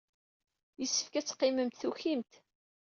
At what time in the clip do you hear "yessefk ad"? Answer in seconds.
0.79-1.25